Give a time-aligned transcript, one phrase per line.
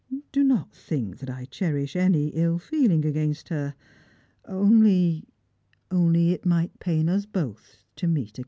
[0.31, 3.75] Do not think that I cherish any ill feeling against her;
[4.45, 5.27] only—
[5.91, 8.39] only it might pain us both to meet."